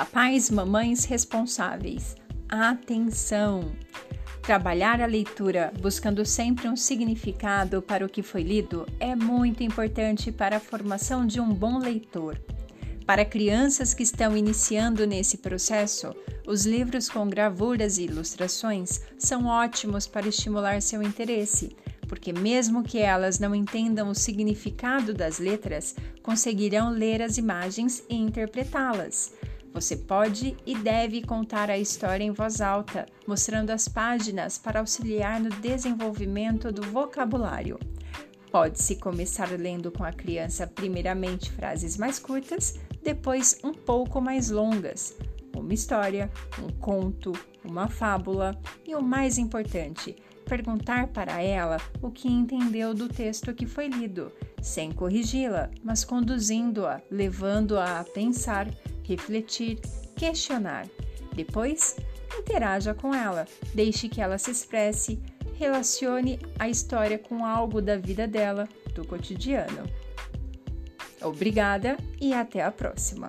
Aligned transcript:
Papais, 0.00 0.48
mamães 0.48 1.04
responsáveis, 1.04 2.16
atenção! 2.48 3.70
Trabalhar 4.40 4.98
a 4.98 5.04
leitura 5.04 5.74
buscando 5.78 6.24
sempre 6.24 6.66
um 6.70 6.74
significado 6.74 7.82
para 7.82 8.06
o 8.06 8.08
que 8.08 8.22
foi 8.22 8.42
lido 8.42 8.86
é 8.98 9.14
muito 9.14 9.62
importante 9.62 10.32
para 10.32 10.56
a 10.56 10.60
formação 10.60 11.26
de 11.26 11.38
um 11.38 11.52
bom 11.52 11.78
leitor. 11.78 12.40
Para 13.04 13.26
crianças 13.26 13.92
que 13.92 14.02
estão 14.02 14.34
iniciando 14.34 15.06
nesse 15.06 15.36
processo, 15.36 16.14
os 16.46 16.64
livros 16.64 17.10
com 17.10 17.28
gravuras 17.28 17.98
e 17.98 18.04
ilustrações 18.04 19.02
são 19.18 19.44
ótimos 19.44 20.06
para 20.06 20.28
estimular 20.28 20.80
seu 20.80 21.02
interesse, 21.02 21.76
porque, 22.08 22.32
mesmo 22.32 22.82
que 22.82 22.96
elas 22.96 23.38
não 23.38 23.54
entendam 23.54 24.08
o 24.08 24.14
significado 24.14 25.12
das 25.12 25.38
letras, 25.38 25.94
conseguirão 26.22 26.88
ler 26.88 27.20
as 27.20 27.36
imagens 27.36 28.02
e 28.08 28.16
interpretá-las. 28.16 29.34
Você 29.72 29.96
pode 29.96 30.56
e 30.66 30.76
deve 30.76 31.22
contar 31.22 31.70
a 31.70 31.78
história 31.78 32.24
em 32.24 32.32
voz 32.32 32.60
alta, 32.60 33.06
mostrando 33.26 33.70
as 33.70 33.86
páginas 33.86 34.58
para 34.58 34.80
auxiliar 34.80 35.40
no 35.40 35.50
desenvolvimento 35.50 36.72
do 36.72 36.82
vocabulário. 36.82 37.78
Pode-se 38.50 38.96
começar 38.96 39.48
lendo 39.50 39.92
com 39.92 40.02
a 40.02 40.12
criança, 40.12 40.66
primeiramente 40.66 41.52
frases 41.52 41.96
mais 41.96 42.18
curtas, 42.18 42.80
depois 43.00 43.60
um 43.62 43.72
pouco 43.72 44.20
mais 44.20 44.50
longas, 44.50 45.16
uma 45.56 45.72
história, 45.72 46.28
um 46.58 46.68
conto, 46.80 47.32
uma 47.64 47.86
fábula 47.86 48.58
e 48.84 48.94
o 48.96 49.02
mais 49.02 49.38
importante, 49.38 50.16
perguntar 50.46 51.06
para 51.08 51.40
ela 51.40 51.76
o 52.02 52.10
que 52.10 52.26
entendeu 52.26 52.92
do 52.92 53.08
texto 53.08 53.54
que 53.54 53.66
foi 53.66 53.86
lido, 53.86 54.32
sem 54.60 54.90
corrigi-la, 54.90 55.70
mas 55.84 56.04
conduzindo-a, 56.04 57.00
levando-a 57.08 58.00
a 58.00 58.04
pensar 58.04 58.66
refletir, 59.10 59.80
questionar. 60.14 60.86
Depois, 61.34 61.96
interaja 62.38 62.94
com 62.94 63.12
ela, 63.12 63.46
deixe 63.74 64.08
que 64.08 64.20
ela 64.20 64.38
se 64.38 64.50
expresse, 64.50 65.20
relacione 65.54 66.38
a 66.58 66.68
história 66.68 67.18
com 67.18 67.44
algo 67.44 67.82
da 67.82 67.96
vida 67.96 68.26
dela, 68.26 68.68
do 68.94 69.04
cotidiano. 69.04 69.84
Obrigada 71.20 71.96
e 72.20 72.32
até 72.32 72.62
a 72.62 72.70
próxima! 72.70 73.28